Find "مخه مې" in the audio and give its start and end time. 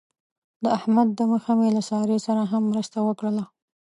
1.31-1.69